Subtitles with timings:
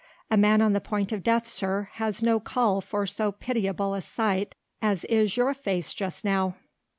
[0.31, 4.01] A man on the point of death, sir, has no call for so pitiable a
[4.01, 6.55] sight as is your face just now."